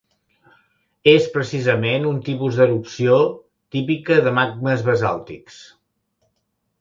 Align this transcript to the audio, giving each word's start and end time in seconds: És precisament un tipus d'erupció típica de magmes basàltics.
És 1.11 1.25
precisament 1.33 2.07
un 2.11 2.17
tipus 2.29 2.57
d'erupció 2.61 3.17
típica 3.77 4.17
de 4.29 4.33
magmes 4.39 4.85
basàltics. 4.89 5.61